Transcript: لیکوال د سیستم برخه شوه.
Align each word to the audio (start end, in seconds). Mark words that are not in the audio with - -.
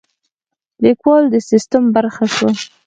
لیکوال 0.83 1.23
د 1.33 1.35
سیستم 1.49 1.83
برخه 1.95 2.25
شوه. 2.35 2.49